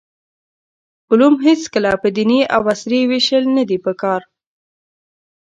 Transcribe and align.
علوم 1.09 1.35
هېڅکله 1.47 1.91
په 2.01 2.07
دیني 2.15 2.41
او 2.55 2.61
عصري 2.73 3.01
ویشل 3.09 3.43
ندي 3.57 3.77
پکار. 3.85 4.21